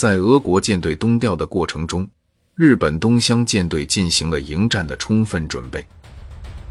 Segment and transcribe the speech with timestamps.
[0.00, 2.08] 在俄国舰队东调的过程中，
[2.54, 5.84] 日本东乡舰队进行了迎战的充分准备。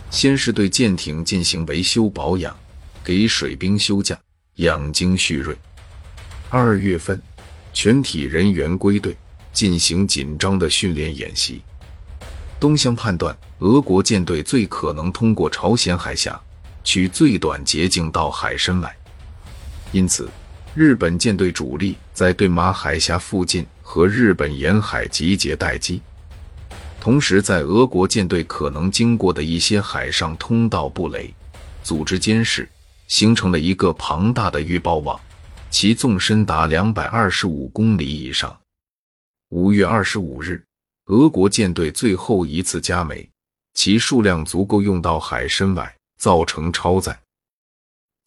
[0.09, 2.57] 先是对舰艇进行维修保养，
[3.03, 4.17] 给水兵休假、
[4.55, 5.55] 养精蓄锐。
[6.49, 7.21] 二月份，
[7.71, 9.15] 全体人员归队，
[9.53, 11.61] 进行紧张的训练演习。
[12.59, 16.41] 东乡判断，俄国舰队最可能通过朝鲜海峡，
[16.83, 18.91] 取最短捷径到海参崴，
[19.91, 20.27] 因此。
[20.75, 25.99] 日本舰队主力在对马海峡附近和日本沿海集结待机，
[27.01, 31.33] 同时在俄国舰队可能经过的一些海上通道布雷，
[31.83, 32.69] 组织监视，
[33.07, 35.19] 形成了一个庞大的预报网，
[35.71, 38.55] 其纵深达两百二十五公里以上。
[39.49, 40.63] 五月二十五日，
[41.07, 43.27] 俄国舰队最后一次加煤，
[43.73, 47.19] 其数量足够用到海参崴，造成超载。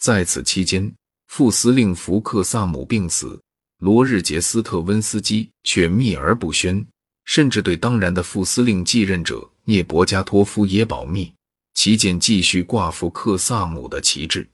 [0.00, 0.92] 在此期间。
[1.34, 3.40] 副司令福克萨姆病死，
[3.78, 6.86] 罗日杰斯特温斯基却秘而不宣，
[7.24, 11.32] 甚至对当然的副司令继任者涅伯加托夫也保密。
[11.72, 14.46] 旗舰继续挂福克萨姆的旗帜。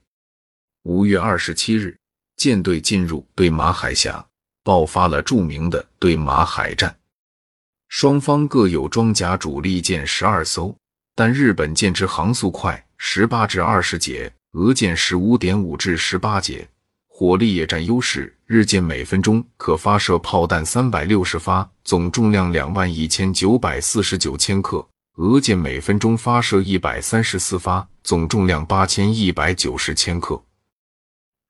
[0.84, 1.98] 五月二十七日，
[2.36, 4.24] 舰队进入对马海峡，
[4.62, 6.96] 爆发了著名的对马海战。
[7.88, 10.72] 双方各有装甲主力舰十二艘，
[11.16, 14.32] 但日本舰只航速快十八至二十节。
[14.52, 16.66] 俄舰十五点五至十八节，
[17.06, 18.34] 火力也占优势。
[18.46, 24.78] 日舰每分钟可发射炮弹三百六十发，总重量两万一千九百四十九千克；
[25.16, 30.42] 俄舰每分钟发射一百三十四发，总重量八千一百九十千克。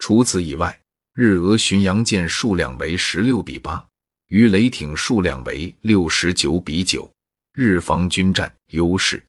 [0.01, 0.77] 除此以外，
[1.15, 3.87] 日俄巡洋舰数量为十六比八，
[4.27, 7.09] 鱼雷艇数量为六十九比九，
[7.53, 9.25] 日方均占优势。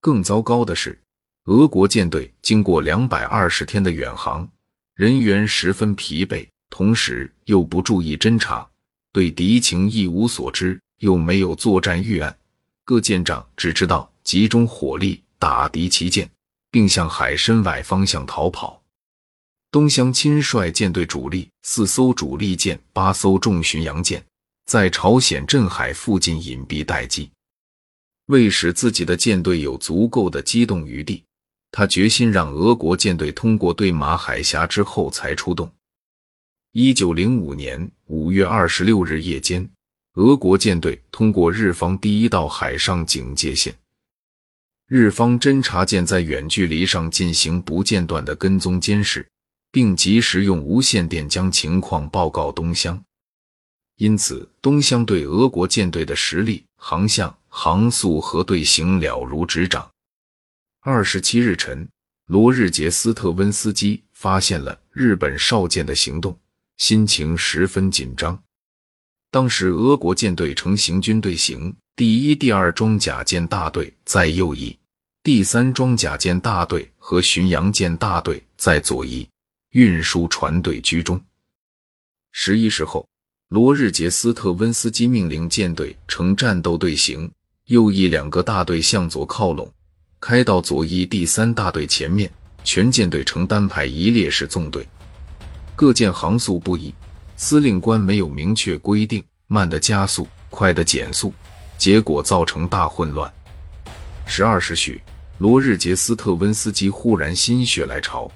[0.00, 1.00] 更糟糕的是。
[1.46, 4.48] 俄国舰队经过两百二十天的远航，
[4.96, 8.68] 人员十分疲惫，同时又不注意侦察，
[9.12, 12.36] 对敌情一无所知，又没有作战预案，
[12.84, 16.28] 各舰长只知道集中火力打敌旗舰，
[16.72, 18.82] 并向海参崴方向逃跑。
[19.70, 24.20] 东乡亲率舰队主力四艘主力舰、八艘重巡洋舰，
[24.64, 27.30] 在朝鲜镇海附近隐蔽待机，
[28.26, 31.22] 为使自己的舰队有足够的机动余地。
[31.70, 35.70] 他决心让俄国舰队通过对马海峡之后才出动。
[36.72, 39.68] 一九零五年五月二十六日夜间，
[40.14, 43.74] 俄国舰队通过日方第一道海上警戒线，
[44.86, 49.26] 日方侦察舰在远距离上进行不间断的跟踪监视，
[49.72, 53.02] 并及时用无线电将情况报告东乡。
[53.96, 59.90] 因此，东乡对俄国舰队的实力、航向、航速和队形了如指掌。
[60.88, 61.88] 二十七日晨，
[62.26, 66.38] 罗日杰斯特温斯基发现了日本少舰的行动，
[66.76, 68.40] 心情十分紧张。
[69.32, 74.78] 当时俄国舰队呈行军队形，第一、第二装甲舰大队在右翼，
[75.24, 79.28] 第三装甲舰大队和巡洋舰大队在左翼，
[79.70, 81.20] 运输船队居中。
[82.30, 83.08] 十一时后，
[83.48, 87.28] 罗日杰斯特温斯基命令舰队呈战斗队形，
[87.64, 89.68] 右翼两个大队向左靠拢。
[90.18, 92.30] 开到左翼第三大队前面，
[92.64, 94.86] 全舰队呈单排一列式纵队，
[95.74, 96.92] 各舰航速不一，
[97.36, 101.32] 司令官没有明确规定，慢的加速，快的减速，
[101.76, 103.32] 结果造成大混乱。
[104.24, 105.00] 十二时许，
[105.38, 108.28] 罗日杰斯特温斯基忽然心血来潮，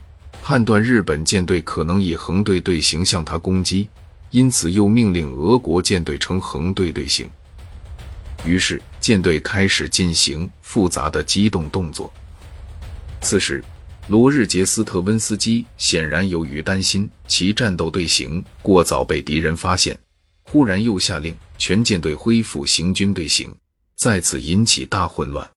[0.43, 3.89] 判断日本舰队可能以横队队形向他攻击，
[4.31, 7.29] 因此又命令俄国舰队呈横队队形。
[8.45, 12.13] 于是，舰队开始进行复杂的机动动作。
[13.21, 13.63] 此时，
[14.09, 19.97] 罗日杰斯特温斯基显然由于担心其战斗队形过早被敌人发现，
[20.43, 23.55] 忽然又下令全舰队恢复行军队形，
[23.95, 25.49] 再次引起大混乱。